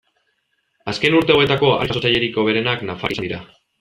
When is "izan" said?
3.23-3.29